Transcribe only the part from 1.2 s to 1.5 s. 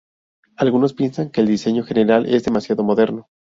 que el